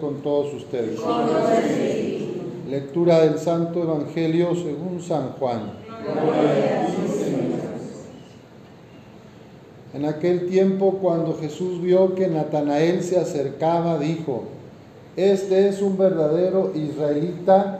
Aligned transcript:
con 0.00 0.22
todos 0.22 0.54
ustedes. 0.54 1.00
Lectura 2.68 3.20
del 3.20 3.38
Santo 3.38 3.82
Evangelio 3.82 4.54
según 4.54 5.00
San 5.02 5.32
Juan. 5.32 5.72
En 9.92 10.04
aquel 10.04 10.48
tiempo, 10.48 10.98
cuando 11.00 11.36
Jesús 11.38 11.80
vio 11.82 12.14
que 12.14 12.28
Natanael 12.28 13.02
se 13.02 13.18
acercaba, 13.18 13.98
dijo, 13.98 14.44
Este 15.16 15.68
es 15.68 15.82
un 15.82 15.98
verdadero 15.98 16.72
israelita 16.74 17.79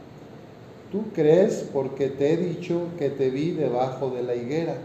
tú 0.91 1.05
crees 1.13 1.65
porque 1.73 2.09
te 2.09 2.33
he 2.33 2.37
dicho 2.37 2.87
que 2.97 3.09
te 3.09 3.29
vi 3.29 3.51
debajo 3.51 4.09
de 4.09 4.23
la 4.23 4.35
higuera, 4.35 4.75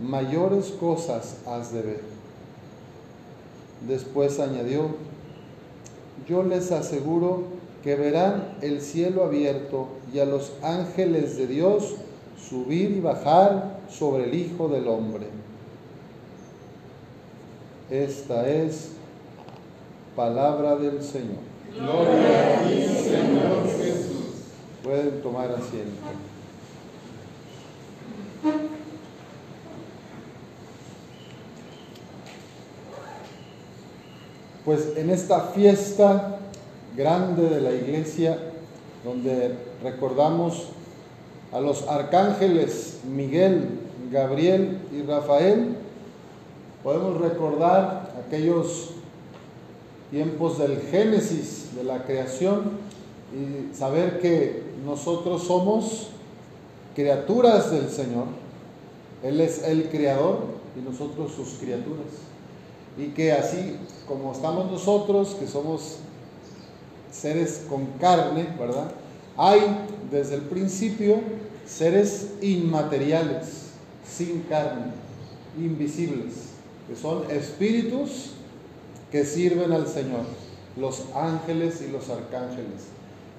mayores 0.00 0.66
cosas 0.66 1.38
has 1.46 1.72
de 1.72 1.82
ver. 1.82 2.00
Después 3.86 4.38
añadió, 4.38 4.88
yo 6.28 6.42
les 6.42 6.70
aseguro 6.70 7.44
que 7.82 7.96
verán 7.96 8.56
el 8.60 8.82
cielo 8.82 9.24
abierto 9.24 9.88
y 10.12 10.18
a 10.18 10.26
los 10.26 10.52
ángeles 10.62 11.36
de 11.38 11.46
Dios 11.46 11.94
subir 12.48 12.90
y 12.90 13.00
bajar 13.00 13.80
sobre 13.90 14.24
el 14.24 14.34
Hijo 14.34 14.68
del 14.68 14.86
Hombre. 14.86 15.26
Esta 17.90 18.48
es 18.48 18.90
palabra 20.14 20.76
del 20.76 21.02
Señor. 21.02 21.38
Gloria 21.74 22.58
a 22.58 22.62
ti, 22.62 22.82
Señor 22.84 23.66
Jesús. 23.78 24.19
Pueden 24.82 25.20
tomar 25.22 25.50
asiento. 25.50 26.00
Pues 34.64 34.96
en 34.96 35.10
esta 35.10 35.40
fiesta 35.48 36.38
grande 36.96 37.48
de 37.48 37.60
la 37.60 37.72
iglesia, 37.72 38.38
donde 39.04 39.54
recordamos 39.82 40.68
a 41.52 41.60
los 41.60 41.86
arcángeles 41.88 43.00
Miguel, 43.04 43.68
Gabriel 44.10 44.78
y 44.92 45.02
Rafael, 45.02 45.76
podemos 46.82 47.20
recordar 47.20 48.12
aquellos 48.26 48.90
tiempos 50.10 50.58
del 50.58 50.80
Génesis, 50.90 51.74
de 51.76 51.84
la 51.84 52.04
creación, 52.04 52.78
y 53.32 53.74
saber 53.74 54.20
que 54.20 54.62
nosotros 54.84 55.44
somos 55.44 56.08
criaturas 56.94 57.70
del 57.70 57.88
Señor. 57.88 58.26
Él 59.22 59.40
es 59.40 59.62
el 59.62 59.88
creador 59.88 60.38
y 60.76 60.80
nosotros 60.80 61.32
sus 61.32 61.58
criaturas. 61.60 62.06
Y 62.98 63.08
que 63.08 63.32
así 63.32 63.76
como 64.06 64.32
estamos 64.32 64.70
nosotros, 64.70 65.36
que 65.38 65.46
somos 65.46 65.98
seres 67.12 67.66
con 67.68 67.86
carne, 68.00 68.48
¿verdad? 68.58 68.90
Hay 69.36 69.60
desde 70.10 70.36
el 70.36 70.42
principio 70.42 71.20
seres 71.66 72.30
inmateriales, 72.40 73.70
sin 74.04 74.40
carne, 74.42 74.92
invisibles, 75.56 76.50
que 76.88 76.96
son 76.96 77.30
espíritus 77.30 78.32
que 79.10 79.24
sirven 79.24 79.72
al 79.72 79.86
Señor, 79.86 80.24
los 80.76 81.04
ángeles 81.14 81.82
y 81.82 81.90
los 81.90 82.08
arcángeles. 82.08 82.88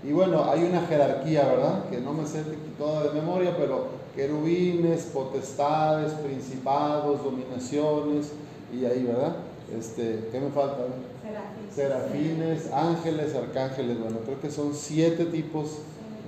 Y 0.04 0.12
bueno, 0.12 0.50
hay 0.50 0.64
una 0.64 0.82
jerarquía, 0.88 1.46
¿verdad? 1.48 1.90
Que 1.90 2.00
no 2.00 2.14
me 2.14 2.26
sé 2.26 2.44
toda 2.78 3.04
de 3.04 3.22
memoria, 3.22 3.56
pero 3.58 3.90
querubines, 4.16 5.04
potestades, 5.14 6.14
principados, 6.14 7.24
dominaciones, 7.24 8.32
y 8.74 8.86
ahí, 8.86 9.04
¿verdad? 9.04 9.36
Este, 9.78 10.28
¿Qué 10.32 10.40
me 10.40 10.50
falta? 10.50 10.86
Serafines, 11.74 12.72
ángeles, 12.74 13.36
arcángeles. 13.36 14.00
Bueno, 14.00 14.18
creo 14.26 14.42
que 14.42 14.52
son 14.52 14.74
siete 14.74 15.26
tipos 15.26 15.78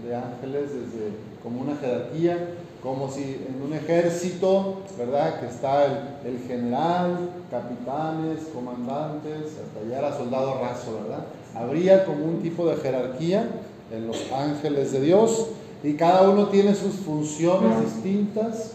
de 0.05 0.15
ángeles, 0.15 0.69
desde 0.73 1.11
como 1.41 1.61
una 1.61 1.75
jerarquía, 1.75 2.37
como 2.83 3.09
si 3.09 3.23
en 3.47 3.61
un 3.65 3.73
ejército, 3.73 4.81
¿verdad? 4.97 5.39
Que 5.39 5.47
está 5.47 5.85
el, 6.25 6.39
general, 6.47 7.29
capitanes, 7.49 8.39
comandantes, 8.53 9.53
hasta 9.63 9.85
llegar 9.85 10.05
a 10.05 10.17
soldado 10.17 10.59
raso, 10.59 10.99
¿verdad? 11.01 11.25
Habría 11.55 12.05
como 12.05 12.25
un 12.25 12.41
tipo 12.41 12.67
de 12.67 12.75
jerarquía 12.75 13.47
en 13.91 14.07
los 14.07 14.31
ángeles 14.31 14.91
de 14.91 15.01
Dios 15.01 15.47
y 15.81 15.93
cada 15.93 16.29
uno 16.29 16.49
tiene 16.49 16.75
sus 16.75 16.95
funciones 16.95 17.79
distintas. 17.85 18.71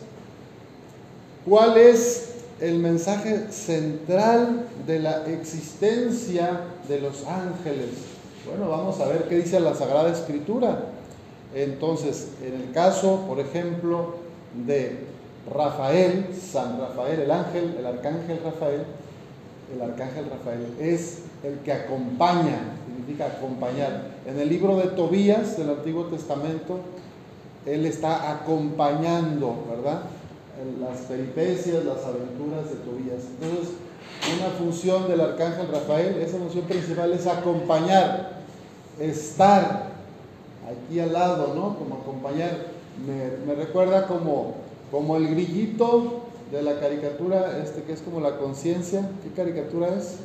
¿Cuál 1.45 1.77
es 1.77 2.29
el 2.61 2.79
mensaje 2.79 3.53
central 3.53 4.67
de 4.87 4.99
la 4.99 5.27
existencia 5.27 6.61
de 6.89 7.01
los 7.01 7.25
ángeles. 7.27 7.91
Bueno, 8.47 8.71
vamos 8.71 8.99
a 9.01 9.07
ver 9.07 9.29
qué 9.29 9.37
dice 9.37 9.61
la 9.61 9.75
Sagrada 9.75 10.11
Escritura. 10.11 10.87
Entonces, 11.55 12.29
en 12.43 12.55
el 12.55 12.73
caso, 12.73 13.25
por 13.27 13.41
ejemplo, 13.41 14.17
de 14.67 14.99
Rafael, 15.53 16.27
San 16.35 16.79
Rafael, 16.79 17.21
el 17.21 17.31
ángel, 17.31 17.77
el 17.79 17.87
arcángel 17.87 18.41
Rafael, 18.45 18.85
el 19.75 19.83
arcángel 19.83 20.27
Rafael 20.31 20.67
es 20.81 21.21
el 21.43 21.59
que 21.61 21.73
acompaña, 21.73 22.59
significa 22.87 23.27
acompañar. 23.27 24.09
En 24.27 24.39
el 24.39 24.49
libro 24.49 24.77
de 24.77 24.89
Tobías 24.89 25.57
del 25.57 25.71
Antiguo 25.71 26.05
Testamento, 26.05 26.81
él 27.67 27.87
está 27.87 28.31
acompañando, 28.31 29.65
¿verdad? 29.71 30.03
las 30.81 30.99
peripecias, 31.03 31.85
las 31.85 32.05
aventuras 32.05 32.69
de 32.69 32.77
Tobías. 32.85 33.23
Entonces, 33.41 33.75
una 34.37 34.51
función 34.59 35.09
del 35.09 35.21
arcángel 35.21 35.69
Rafael, 35.69 36.21
esa 36.21 36.39
función 36.39 36.65
principal 36.65 37.13
es 37.13 37.27
acompañar, 37.27 38.39
estar 38.99 39.88
aquí 40.69 41.01
al 41.01 41.13
lado, 41.13 41.55
¿no? 41.55 41.77
Como 41.77 41.97
acompañar. 41.97 42.79
Me, 43.07 43.55
recuerda 43.55 44.07
como, 44.07 44.55
como 44.91 45.17
el 45.17 45.29
grillito 45.29 46.23
de 46.51 46.63
la 46.63 46.81
caricatura, 46.81 47.59
este 47.63 47.83
que 47.83 47.93
es 47.93 48.01
como 48.01 48.21
la 48.21 48.39
conciencia. 48.39 49.09
¿Qué 49.23 49.31
caricatura 49.31 49.89
es? 49.97 50.17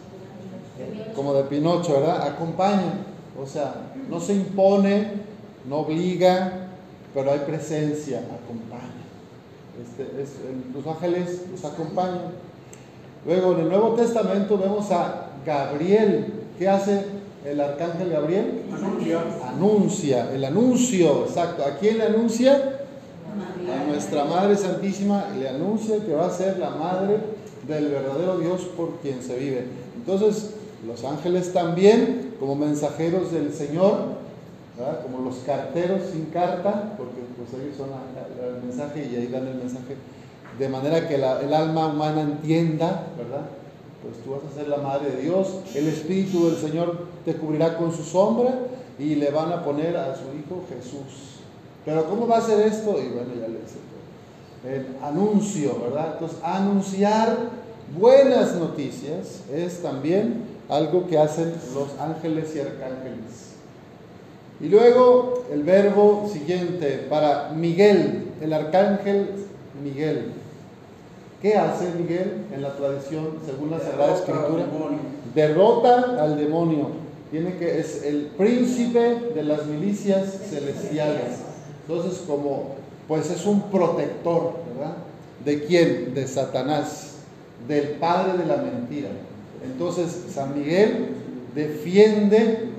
Como 1.15 1.33
de 1.33 1.43
Pinocho, 1.43 1.93
¿verdad? 1.93 2.27
Acompaña. 2.27 3.05
O 3.41 3.45
sea, 3.45 3.91
no 4.09 4.19
se 4.19 4.33
impone, 4.33 5.11
no 5.67 5.79
obliga, 5.79 6.69
pero 7.13 7.31
hay 7.31 7.39
presencia, 7.39 8.19
acompaña. 8.19 9.03
Este, 9.81 10.07
los 10.73 10.85
ángeles 10.87 11.43
los 11.51 11.63
acompañan. 11.65 12.31
Luego 13.25 13.53
en 13.53 13.59
el 13.61 13.69
Nuevo 13.69 13.93
Testamento 13.93 14.57
vemos 14.57 14.91
a 14.91 15.29
Gabriel. 15.45 16.42
¿Qué 16.57 16.69
hace 16.69 17.05
el 17.45 17.59
arcángel 17.59 18.09
Gabriel? 18.09 18.61
Anuncia. 18.73 19.21
Anuncia, 19.49 20.33
el 20.33 20.45
anuncio, 20.45 21.25
exacto. 21.25 21.63
¿A 21.63 21.77
quién 21.77 21.97
le 21.97 22.05
anuncia? 22.05 22.79
A 23.69 23.89
nuestra 23.89 24.25
Madre 24.25 24.55
Santísima 24.55 25.25
le 25.37 25.49
anuncia 25.49 25.97
que 26.05 26.13
va 26.13 26.27
a 26.27 26.29
ser 26.29 26.59
la 26.59 26.69
madre 26.69 27.17
del 27.67 27.89
verdadero 27.89 28.37
Dios 28.37 28.61
por 28.77 28.97
quien 28.97 29.23
se 29.23 29.37
vive. 29.37 29.65
Entonces, 29.95 30.51
los 30.85 31.03
ángeles 31.03 31.53
también, 31.53 32.35
como 32.39 32.55
mensajeros 32.55 33.31
del 33.31 33.53
Señor, 33.53 34.21
como 35.03 35.23
los 35.23 35.37
carteros 35.45 36.01
sin 36.11 36.25
carta, 36.25 36.93
porque 36.97 37.21
pues 37.37 37.61
ellos 37.61 37.77
son 37.77 37.89
el 37.89 38.63
mensaje 38.63 39.09
y 39.11 39.15
ahí 39.15 39.27
dan 39.27 39.47
el 39.47 39.55
mensaje, 39.55 39.95
de 40.59 40.69
manera 40.69 41.07
que 41.07 41.15
el 41.15 41.53
alma 41.53 41.87
humana 41.87 42.21
entienda, 42.21 43.07
¿verdad? 43.17 43.45
Pues 44.03 44.23
tú 44.23 44.31
vas 44.31 44.41
a 44.51 44.55
ser 44.55 44.67
la 44.67 44.77
madre 44.77 45.11
de 45.11 45.21
Dios, 45.21 45.59
el 45.73 45.87
Espíritu 45.87 46.49
del 46.49 46.57
Señor 46.57 47.07
te 47.23 47.35
cubrirá 47.35 47.77
con 47.77 47.95
su 47.95 48.03
sombra 48.03 48.53
y 48.99 49.15
le 49.15 49.31
van 49.31 49.51
a 49.51 49.63
poner 49.63 49.95
a 49.95 50.13
su 50.15 50.23
Hijo 50.37 50.63
Jesús. 50.69 51.39
Pero 51.85 52.05
¿cómo 52.05 52.27
va 52.27 52.37
a 52.37 52.41
ser 52.41 52.67
esto? 52.67 52.91
Y 52.91 53.07
bueno, 53.09 53.29
ya 53.39 53.47
le 53.47 53.59
dice 53.59 53.79
El 54.65 55.03
anuncio, 55.03 55.79
¿verdad? 55.81 56.13
Entonces, 56.13 56.37
anunciar 56.43 57.37
buenas 57.97 58.55
noticias 58.55 59.41
es 59.51 59.81
también 59.81 60.43
algo 60.69 61.07
que 61.07 61.17
hacen 61.17 61.53
los 61.73 61.99
ángeles 61.99 62.55
y 62.55 62.59
arcángeles. 62.59 63.53
Y 64.61 64.69
luego 64.69 65.45
el 65.51 65.63
verbo 65.63 66.29
siguiente 66.31 67.05
para 67.09 67.49
Miguel, 67.49 68.31
el 68.41 68.53
arcángel 68.53 69.29
Miguel. 69.83 70.31
¿Qué 71.43 71.57
hace 71.57 71.91
Miguel 71.99 72.45
en 72.55 72.61
la 72.61 72.73
tradición, 72.77 73.31
según 73.45 73.69
la 73.69 73.77
Sagrada 73.77 74.15
Escritura? 74.15 74.65
Derrota 75.35 76.15
al 76.23 76.37
demonio. 76.37 76.87
Tiene 77.31 77.57
que, 77.57 77.81
es 77.81 78.01
el 78.05 78.27
príncipe 78.37 79.19
de 79.35 79.43
las 79.43 79.65
milicias 79.65 80.39
celestiales. 80.49 81.39
Entonces, 81.85 82.23
como, 82.25 82.75
pues 83.09 83.29
es 83.29 83.45
un 83.45 83.63
protector, 83.63 84.53
¿verdad? 84.73 84.95
¿De 85.43 85.65
quién? 85.65 86.13
De 86.13 86.25
Satanás, 86.29 87.15
del 87.67 87.89
padre 87.99 88.37
de 88.37 88.45
la 88.45 88.55
mentira. 88.55 89.09
Entonces, 89.65 90.27
San 90.33 90.57
Miguel 90.57 91.09
defiende 91.53 92.69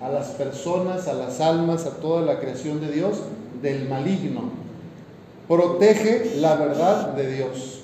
a 0.00 0.10
las 0.10 0.28
personas, 0.28 1.08
a 1.08 1.14
las 1.14 1.40
almas, 1.40 1.86
a 1.86 1.96
toda 1.96 2.22
la 2.22 2.38
creación 2.38 2.80
de 2.80 2.92
Dios 2.92 3.18
del 3.60 3.88
maligno. 3.88 4.65
Protege 5.48 6.36
la 6.36 6.56
verdad 6.56 7.12
de 7.14 7.32
Dios, 7.32 7.82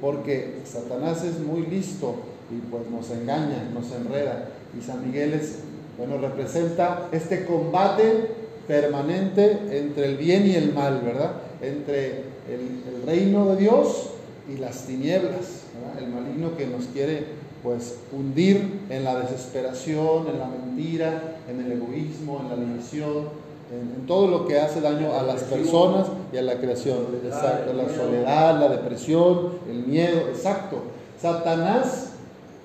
porque 0.00 0.60
Satanás 0.64 1.24
es 1.24 1.38
muy 1.40 1.62
listo 1.62 2.14
y 2.50 2.60
pues 2.70 2.90
nos 2.90 3.10
engaña, 3.10 3.70
nos 3.72 3.90
enreda. 3.92 4.48
Y 4.78 4.82
San 4.82 5.06
Miguel 5.06 5.32
es, 5.32 5.60
bueno, 5.96 6.18
representa 6.18 7.08
este 7.12 7.46
combate 7.46 8.28
permanente 8.66 9.58
entre 9.70 10.06
el 10.06 10.16
bien 10.16 10.46
y 10.46 10.54
el 10.54 10.74
mal, 10.74 11.00
¿verdad? 11.04 11.32
Entre 11.62 12.24
el, 12.48 12.80
reino 13.06 13.46
de 13.46 13.56
Dios 13.56 14.10
y 14.52 14.58
las 14.58 14.86
tinieblas, 14.86 15.62
el 15.98 16.08
maligno 16.08 16.56
que 16.56 16.66
nos 16.66 16.84
quiere 16.86 17.24
pues 17.62 17.96
hundir 18.12 18.80
en 18.90 19.04
la 19.04 19.18
desesperación, 19.20 20.28
en 20.28 20.38
la 20.38 20.46
mentira, 20.46 21.38
en 21.48 21.60
el 21.60 21.72
egoísmo, 21.72 22.40
en 22.40 22.48
la 22.48 22.56
división, 22.56 23.28
en, 23.72 24.06
todo 24.06 24.28
lo 24.28 24.46
que 24.46 24.58
hace 24.58 24.80
daño 24.80 25.12
a 25.12 25.22
las 25.22 25.42
personas 25.44 26.06
y 26.32 26.36
a 26.36 26.42
la 26.42 26.58
creación. 26.58 26.98
Exacto, 27.24 27.72
la 27.72 27.88
soledad, 27.88 28.60
la 28.60 28.68
depresión, 28.68 29.52
el 29.68 29.86
miedo, 29.86 30.20
exacto. 30.28 30.82
Satanás, 31.20 32.10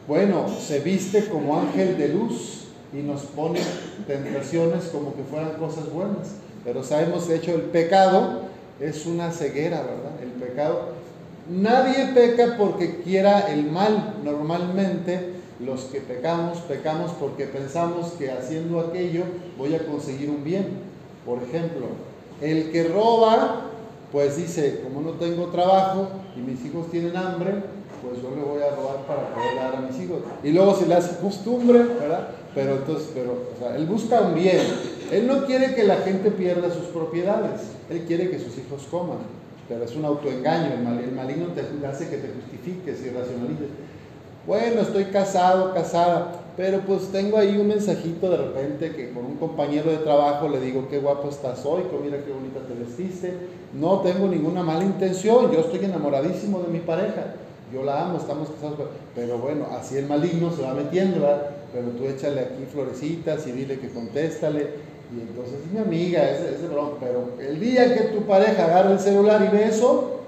bueno, 0.08 0.46
se 0.48 0.80
viste 0.80 1.26
como 1.26 1.60
ángel 1.60 1.98
de 1.98 2.10
luz 2.10 2.66
y 2.94 2.98
nos 2.98 3.22
pone 3.24 3.60
tentaciones 4.08 4.86
como 4.86 5.16
que 5.16 5.24
fueran 5.24 5.54
cosas 5.54 5.92
buenas. 5.92 6.36
Pero 6.64 6.84
sabemos, 6.84 7.28
de 7.28 7.36
hecho, 7.36 7.54
el 7.54 7.62
pecado 7.62 8.42
es 8.80 9.06
una 9.06 9.32
ceguera, 9.32 9.82
¿verdad? 9.82 10.14
El 10.22 10.30
pecado 10.30 10.96
Nadie 11.50 12.08
peca 12.16 12.56
porque 12.58 13.02
quiera 13.04 13.52
el 13.52 13.70
mal. 13.70 14.16
Normalmente 14.24 15.34
los 15.60 15.82
que 15.86 16.02
pecamos, 16.02 16.60
pecamos 16.60 17.12
porque 17.20 17.46
pensamos 17.46 18.14
que 18.14 18.32
haciendo 18.32 18.80
aquello 18.80 19.24
voy 19.58 19.76
a 19.76 19.86
conseguir 19.86 20.30
un 20.30 20.44
bien. 20.44 20.95
Por 21.26 21.42
ejemplo, 21.44 21.88
el 22.42 22.72
que 22.72 22.84
roba, 22.90 23.62
pues 24.12 24.38
dice, 24.38 24.82
como 24.84 25.02
no 25.02 25.12
tengo 25.18 25.48
trabajo 25.48 26.08
y 26.36 26.40
mis 26.40 26.64
hijos 26.66 26.90
tienen 26.92 27.16
hambre, 27.18 27.54
pues 28.04 28.22
yo 28.22 28.30
le 28.36 28.44
voy 28.44 28.62
a 28.62 28.76
robar 28.76 29.06
para 29.08 29.34
poder 29.34 29.56
dar 29.56 29.76
a 29.76 29.82
mis 29.82 30.00
hijos. 30.00 30.20
Y 30.44 30.52
luego 30.52 30.76
se 30.76 30.86
le 30.86 30.96
hace 30.96 31.18
costumbre, 31.20 31.80
¿verdad? 31.80 32.30
Pero 32.54 32.76
entonces, 32.76 33.10
pero, 33.14 33.32
o 33.56 33.60
sea, 33.60 33.76
él 33.76 33.86
busca 33.86 34.22
un 34.22 34.36
bien. 34.36 34.62
Él 35.12 35.28
no 35.28 35.46
quiere 35.46 35.74
que 35.76 35.84
la 35.84 35.98
gente 35.98 36.32
pierda 36.32 36.70
sus 36.70 36.86
propiedades. 36.86 37.62
Él 37.90 38.04
quiere 38.08 38.30
que 38.30 38.40
sus 38.40 38.58
hijos 38.58 38.84
coman 38.90 39.36
pero 39.68 39.84
es 39.84 39.96
un 39.96 40.06
autoengaño, 40.06 40.74
el, 40.74 41.12
maligno 41.12 41.48
te 41.48 41.62
hace 41.88 42.10
que 42.10 42.18
te 42.18 42.30
justifiques 42.30 43.02
y 43.02 43.10
racionalices. 43.10 43.70
Bueno, 44.46 44.82
estoy 44.82 45.06
casado, 45.06 45.74
casada, 45.74 46.34
pero 46.58 46.80
pues 46.82 47.12
tengo 47.12 47.38
ahí 47.38 47.58
un 47.58 47.68
mensajito 47.68 48.30
de 48.30 48.38
repente 48.38 48.96
que 48.96 49.12
con 49.12 49.26
un 49.26 49.36
compañero 49.36 49.92
de 49.92 49.98
trabajo 49.98 50.48
le 50.48 50.60
digo, 50.60 50.88
qué 50.90 51.00
guapo 51.00 51.30
estás 51.30 51.66
hoy, 51.66 51.84
mira 52.04 52.24
qué 52.24 52.32
bonita 52.32 52.60
te 52.68 52.74
vestiste. 52.74 53.34
No 53.74 54.00
tengo 54.00 54.28
ninguna 54.28 54.64
mala 54.64 54.84
intención, 54.84 55.52
yo 55.52 55.60
estoy 55.60 55.84
enamoradísimo 55.84 56.62
de 56.62 56.68
mi 56.70 56.80
pareja, 56.80 57.36
yo 57.74 57.84
la 57.84 58.06
amo, 58.06 58.18
estamos 58.18 58.50
casados, 58.50 58.80
pero 59.14 59.38
bueno, 59.38 59.66
así 59.78 59.98
el 59.98 60.08
maligno 60.08 60.52
se 60.56 60.62
va 60.62 60.74
metiendo, 60.74 61.22
¿verdad? 61.22 61.50
Pero 61.74 61.90
tú 61.90 62.06
échale 62.06 62.40
aquí 62.40 62.64
florecitas 62.72 63.46
y 63.48 63.52
dile 63.52 63.80
que 63.80 63.90
contéstale 63.90 64.96
y 65.14 65.22
entonces 65.22 65.60
mi 65.72 65.80
amiga, 65.80 66.30
ese, 66.30 66.68
broma, 66.68 66.98
pero 67.00 67.30
el 67.40 67.60
día 67.60 67.94
que 67.94 68.06
tu 68.06 68.24
pareja 68.24 68.66
agarra 68.66 68.92
el 68.92 69.00
celular 69.00 69.48
y 69.48 69.56
ve 69.56 69.66
eso, 69.68 70.22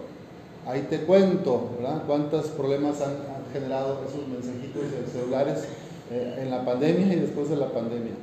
ahí 0.67 0.85
te 0.89 0.99
cuento, 0.99 1.71
¿verdad? 1.79 2.03
Cuántos 2.05 2.47
problemas 2.49 3.01
han, 3.01 3.37
generado 3.53 4.01
esos 4.05 4.27
mensajitos 4.27 4.91
de 4.91 5.09
celulares 5.09 5.63
eh, 6.11 6.39
en 6.41 6.51
la 6.51 6.63
pandemia 6.65 7.13
y 7.13 7.19
después 7.19 7.49
de 7.49 7.57
la 7.57 7.71
pandemia. 7.71 8.13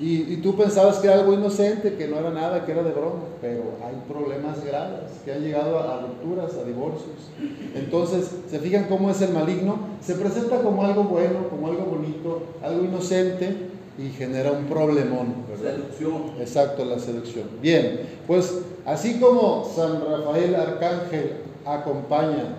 Y, 0.00 0.32
y, 0.32 0.36
tú 0.38 0.56
pensabas 0.56 0.98
que 0.98 1.06
era 1.06 1.20
algo 1.20 1.32
inocente, 1.34 1.94
que 1.94 2.08
no 2.08 2.18
era 2.18 2.30
nada, 2.30 2.64
que 2.64 2.72
era 2.72 2.82
de 2.82 2.90
broma, 2.90 3.20
pero 3.40 3.76
hay 3.84 3.94
problemas 4.08 4.64
graves 4.64 5.12
que 5.24 5.32
han 5.32 5.42
llegado 5.42 5.78
a, 5.78 5.98
a 5.98 6.00
rupturas, 6.00 6.54
a 6.56 6.64
divorcios. 6.64 7.30
Entonces, 7.74 8.30
¿se 8.50 8.58
fijan 8.58 8.86
cómo 8.88 9.10
es 9.10 9.20
el 9.22 9.32
maligno? 9.32 9.78
Se 10.00 10.14
presenta 10.14 10.60
como 10.60 10.82
algo 10.84 11.04
bueno, 11.04 11.48
como 11.50 11.68
algo 11.68 11.84
bonito, 11.84 12.42
algo 12.62 12.84
inocente, 12.84 13.54
y 13.98 14.08
genera 14.10 14.52
un 14.52 14.64
problemón. 14.66 15.34
Seducción. 15.60 16.40
Exacto, 16.40 16.84
la 16.84 16.98
seducción. 16.98 17.44
Bien, 17.60 18.00
pues 18.26 18.58
así 18.86 19.20
como 19.20 19.64
San 19.64 20.00
Rafael 20.00 20.54
Arcángel 20.54 21.32
acompaña, 21.64 22.56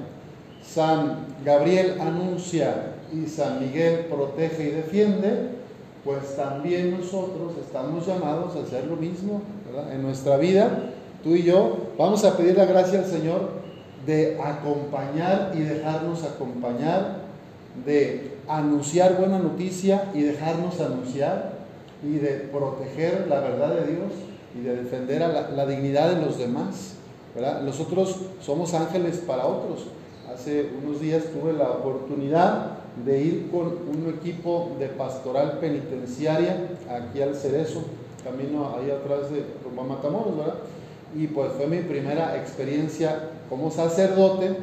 San 0.64 1.26
Gabriel 1.44 2.00
anuncia 2.00 2.93
y 3.14 3.28
San 3.28 3.60
Miguel 3.60 4.06
protege 4.10 4.70
y 4.70 4.72
defiende, 4.72 5.50
pues 6.04 6.36
también 6.36 6.92
nosotros 6.92 7.54
estamos 7.64 8.06
llamados 8.06 8.56
a 8.56 8.64
hacer 8.64 8.86
lo 8.88 8.96
mismo 8.96 9.42
en 9.92 10.02
nuestra 10.02 10.38
vida. 10.38 10.92
Tú 11.24 11.36
y 11.36 11.44
yo 11.44 11.92
vamos 11.98 12.26
a 12.26 12.36
pedir 12.36 12.58
la 12.58 12.66
gracia 12.66 13.00
al 13.00 13.06
Señor 13.06 13.64
de 14.06 14.38
acompañar 14.42 15.54
y 15.56 15.62
dejarnos 15.62 16.24
acompañar, 16.24 17.20
de 17.86 18.34
anunciar 18.48 19.18
buena 19.18 19.40
noticia 19.40 20.12
y 20.14 20.22
dejarnos 20.22 20.82
anunciar 20.82 21.54
y 22.04 22.16
de 22.16 22.50
proteger 22.52 23.28
la 23.30 23.40
verdad 23.40 23.76
de 23.76 23.94
Dios 23.94 24.12
y 24.60 24.62
de 24.62 24.76
defender 24.76 25.24
a 25.24 25.30
la, 25.50 25.66
dignidad 25.66 26.14
de 26.14 26.26
los 26.26 26.38
demás. 26.38 26.96
¿verdad? 27.34 27.62
Nosotros 27.62 28.18
somos 28.42 28.74
ángeles 28.74 29.24
para 29.26 29.46
otros. 29.46 29.86
Hace 30.32 30.70
unos 30.84 31.00
días 31.00 31.24
tuve 31.34 31.54
la 31.54 31.70
oportunidad 31.70 32.83
de 33.06 33.22
ir 33.22 33.52
con 33.52 33.66
un 33.66 34.14
equipo 34.18 34.76
de 34.80 34.88
pastoral 34.88 35.60
penitenciaria 35.60 36.70
aquí 36.90 37.22
al 37.22 37.36
Cerezo, 37.36 37.84
camino 38.24 38.76
ahí 38.78 38.92
atrás 38.92 39.32
de 39.32 39.44
Matamoros, 39.76 40.38
¿verdad? 40.38 40.56
Y 41.16 41.28
pues 41.28 41.52
fue 41.54 41.68
mi 41.68 41.80
primera 41.80 42.38
experiencia 42.38 43.30
como 43.50 43.70
sacerdote 43.72 44.56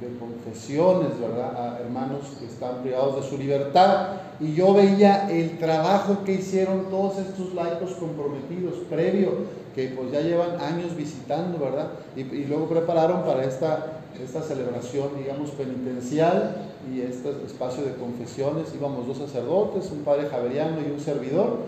de 0.00 0.16
confesiones, 0.18 1.18
¿verdad? 1.20 1.54
A 1.56 1.80
hermanos 1.80 2.20
que 2.38 2.46
están 2.46 2.82
privados 2.82 3.16
de 3.16 3.28
su 3.28 3.38
libertad. 3.38 4.20
Y 4.40 4.54
yo 4.54 4.72
veía 4.72 5.28
el 5.30 5.58
trabajo 5.58 6.24
que 6.24 6.34
hicieron 6.34 6.84
todos 6.90 7.18
estos 7.18 7.54
laicos 7.54 7.92
comprometidos, 7.94 8.74
previo, 8.88 9.30
que 9.74 9.88
pues 9.88 10.12
ya 10.12 10.20
llevan 10.20 10.60
años 10.60 10.96
visitando, 10.96 11.58
¿verdad? 11.58 11.90
Y, 12.16 12.22
luego 12.44 12.68
prepararon 12.68 13.24
para 13.24 13.44
esta, 13.44 14.00
esta 14.22 14.42
celebración, 14.42 15.10
digamos, 15.16 15.50
penitencial 15.50 16.56
y 16.92 17.00
este 17.00 17.30
espacio 17.46 17.84
de 17.84 17.94
confesiones. 17.94 18.74
Íbamos 18.74 19.06
dos 19.06 19.18
sacerdotes, 19.18 19.90
un 19.90 20.00
padre 20.00 20.28
javeriano 20.28 20.78
y 20.80 20.90
un 20.92 21.00
servidor. 21.00 21.58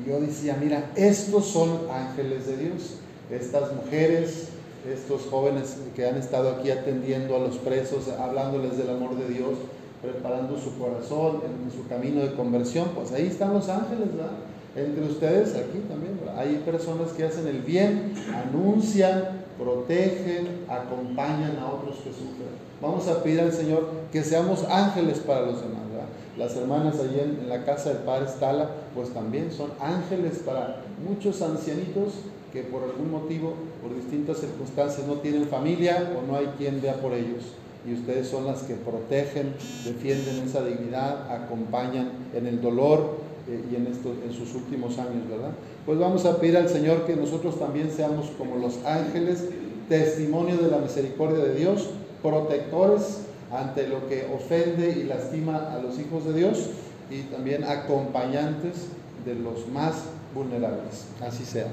Y 0.00 0.08
yo 0.08 0.20
decía, 0.20 0.56
mira, 0.60 0.90
estos 0.96 1.46
son 1.46 1.80
ángeles 1.90 2.46
de 2.46 2.56
Dios. 2.56 2.96
Estas 3.30 3.72
mujeres 3.74 4.48
estos 4.90 5.26
jóvenes 5.30 5.76
que 5.94 6.06
han 6.06 6.16
estado 6.16 6.50
aquí 6.50 6.70
atendiendo 6.70 7.36
a 7.36 7.38
los 7.38 7.58
presos, 7.58 8.08
hablándoles 8.08 8.76
del 8.76 8.90
amor 8.90 9.16
de 9.16 9.28
Dios, 9.28 9.58
preparando 10.02 10.58
su 10.58 10.76
corazón 10.76 11.40
en 11.44 11.70
su 11.70 11.86
camino 11.86 12.22
de 12.22 12.34
conversión, 12.34 12.88
pues 12.94 13.12
ahí 13.12 13.26
están 13.28 13.54
los 13.54 13.68
ángeles, 13.68 14.16
¿verdad? 14.16 14.32
Entre 14.74 15.04
ustedes 15.04 15.54
aquí 15.54 15.80
también, 15.88 16.18
hay 16.36 16.62
personas 16.64 17.10
que 17.12 17.24
hacen 17.24 17.46
el 17.46 17.60
bien, 17.60 18.14
anuncian, 18.34 19.42
protegen, 19.58 20.64
acompañan 20.66 21.58
a 21.58 21.72
otros 21.72 21.96
que 21.96 22.10
sufren. 22.10 22.62
Vamos 22.80 23.06
a 23.06 23.22
pedir 23.22 23.40
al 23.40 23.52
Señor 23.52 23.90
que 24.10 24.24
seamos 24.24 24.64
ángeles 24.64 25.18
para 25.18 25.42
los 25.42 25.60
demás. 25.60 25.82
¿verdad? 25.90 26.08
Las 26.36 26.56
hermanas 26.56 26.98
allí 26.98 27.20
en, 27.20 27.38
en 27.42 27.48
la 27.48 27.64
casa 27.64 27.90
del 27.90 27.98
Padre 27.98 28.26
Stala, 28.28 28.70
pues 28.94 29.10
también 29.10 29.52
son 29.52 29.70
ángeles 29.78 30.38
para 30.38 30.80
muchos 31.06 31.42
ancianitos 31.42 32.14
que 32.52 32.62
por 32.62 32.82
algún 32.82 33.10
motivo, 33.10 33.54
por 33.82 33.94
distintas 33.94 34.38
circunstancias, 34.38 35.06
no 35.06 35.14
tienen 35.14 35.46
familia 35.46 36.12
o 36.16 36.26
no 36.30 36.36
hay 36.36 36.46
quien 36.58 36.80
vea 36.82 37.00
por 37.00 37.12
ellos. 37.12 37.54
Y 37.86 37.94
ustedes 37.94 38.28
son 38.28 38.46
las 38.46 38.62
que 38.62 38.74
protegen, 38.74 39.54
defienden 39.84 40.46
esa 40.46 40.62
dignidad, 40.62 41.30
acompañan 41.32 42.10
en 42.34 42.46
el 42.46 42.60
dolor 42.60 43.16
eh, 43.48 43.60
y 43.72 43.76
en, 43.76 43.86
estos, 43.86 44.12
en 44.24 44.32
sus 44.32 44.54
últimos 44.54 44.98
años, 44.98 45.28
¿verdad? 45.28 45.52
Pues 45.84 45.98
vamos 45.98 46.24
a 46.26 46.38
pedir 46.38 46.56
al 46.56 46.68
Señor 46.68 47.06
que 47.06 47.16
nosotros 47.16 47.58
también 47.58 47.90
seamos 47.90 48.26
como 48.38 48.56
los 48.56 48.84
ángeles, 48.84 49.48
testimonio 49.88 50.58
de 50.58 50.70
la 50.70 50.78
misericordia 50.78 51.38
de 51.38 51.54
Dios, 51.54 51.88
protectores 52.22 53.22
ante 53.50 53.88
lo 53.88 54.08
que 54.08 54.28
ofende 54.32 54.96
y 54.98 55.04
lastima 55.04 55.72
a 55.72 55.78
los 55.78 55.98
hijos 55.98 56.24
de 56.24 56.34
Dios 56.34 56.70
y 57.10 57.22
también 57.22 57.64
acompañantes 57.64 58.86
de 59.26 59.34
los 59.34 59.68
más 59.68 60.04
vulnerables. 60.34 61.06
Así 61.20 61.44
sea. 61.44 61.66